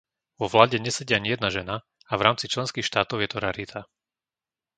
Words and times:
Vo 0.41 0.47
vláde 0.53 0.77
nesedí 0.87 1.13
ani 1.15 1.29
jedna 1.37 1.49
žena 1.57 1.75
a 2.09 2.13
v 2.17 2.23
rámci 2.25 2.45
členských 2.53 2.81
štátov 2.89 3.17
je 3.21 3.29
to 3.31 3.37
rarita. 3.45 3.81